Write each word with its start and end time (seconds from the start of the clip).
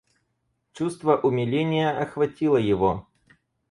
Чувство 0.73 1.17
умиления 1.19 1.91
охватило 1.95 2.57
его. 2.57 3.07